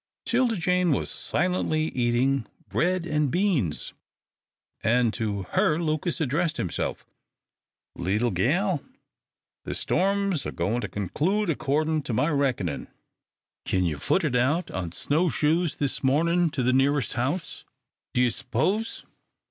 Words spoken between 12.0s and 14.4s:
to my reckonin'. Kin you foot it